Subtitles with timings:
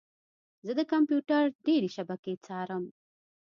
[0.65, 2.83] زه د کمپیوټر ډیرې شبکې څارم.